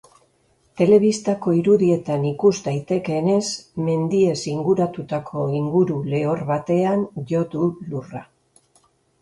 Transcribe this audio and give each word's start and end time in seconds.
Telebistako 0.79 1.51
irudietan 1.57 2.25
ikus 2.29 2.53
daitekeenez, 2.69 3.43
mendiez 3.89 4.39
inguratutako 4.55 5.47
inguru 5.61 6.01
lehor 6.15 6.45
batean 6.53 7.09
jo 7.35 7.47
du 7.55 7.71
lurra. 7.93 8.27